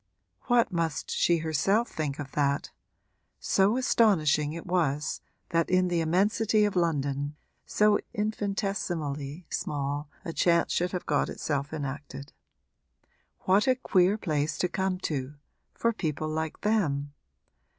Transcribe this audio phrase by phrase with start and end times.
[0.47, 2.71] What must she herself think of that?
[3.39, 7.35] so astonishing it was that in the immensity of London
[7.67, 12.33] so infinitesimally small a chance should have got itself enacted.
[13.41, 15.35] What a queer place to come to
[15.75, 17.13] for people like them!